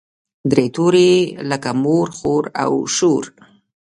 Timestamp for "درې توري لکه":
0.51-1.69